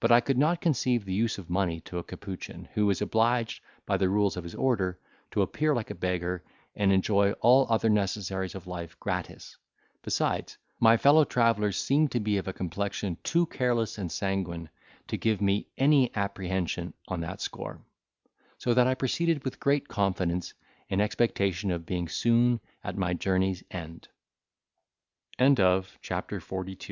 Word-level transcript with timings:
But 0.00 0.10
I 0.10 0.20
could 0.20 0.36
not 0.36 0.60
conceive 0.60 1.04
the 1.04 1.12
use 1.14 1.38
of 1.38 1.48
money 1.48 1.80
to 1.82 1.98
a 1.98 2.02
capuchin, 2.02 2.68
who 2.74 2.90
is 2.90 3.00
obliged, 3.00 3.62
by 3.86 3.96
the 3.96 4.08
rules 4.08 4.36
of 4.36 4.42
his 4.42 4.56
order, 4.56 4.98
to 5.30 5.42
appear 5.42 5.72
like 5.76 5.90
a 5.90 5.94
beggar, 5.94 6.42
and 6.74 6.90
enjoy 6.92 7.30
all 7.34 7.64
other 7.70 7.88
necessaries 7.88 8.56
of 8.56 8.66
life 8.66 8.98
gratis; 8.98 9.56
besides, 10.02 10.58
my 10.80 10.96
fellow 10.96 11.22
traveller 11.24 11.70
seemed 11.70 12.10
to 12.10 12.18
be 12.18 12.36
of 12.38 12.48
a 12.48 12.52
complexion 12.52 13.16
too 13.22 13.46
careless 13.46 13.96
and 13.96 14.10
sanguine 14.10 14.70
to 15.06 15.16
give 15.16 15.40
me 15.40 15.68
any 15.78 16.12
apprehension 16.16 16.92
on 17.06 17.20
that 17.20 17.40
score; 17.40 17.80
so 18.58 18.74
that 18.74 18.88
I 18.88 18.96
proceeded 18.96 19.44
with 19.44 19.60
great 19.60 19.86
confidence, 19.86 20.52
in 20.88 21.00
expectation 21.00 21.70
of 21.70 21.86
being 21.86 22.08
soon 22.08 22.58
at 22.82 22.98
my 22.98 23.14
journey's 23.14 23.62
end. 23.70 24.08
CHAPTER 25.38 26.40
XLIII 26.40 26.64
We 26.64 26.74
lodg 26.74 26.82